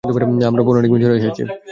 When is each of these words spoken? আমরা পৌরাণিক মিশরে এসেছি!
আমরা 0.49 0.63
পৌরাণিক 0.65 0.91
মিশরে 0.93 1.17
এসেছি! 1.19 1.43